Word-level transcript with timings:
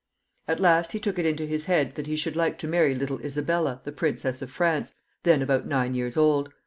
At 0.47 0.59
last 0.59 0.93
he 0.93 0.99
took 0.99 1.19
it 1.19 1.27
into 1.27 1.45
his 1.45 1.65
head 1.65 1.93
that 1.93 2.07
he 2.07 2.15
should 2.15 2.35
like 2.35 2.57
to 2.57 2.67
marry 2.67 2.95
little 2.95 3.21
Isabella, 3.23 3.81
the 3.83 3.91
Princess 3.91 4.41
of 4.41 4.49
France, 4.49 4.95
then 5.21 5.43
about 5.43 5.67
nine 5.67 5.93
years 5.93 6.17
old. 6.17 6.49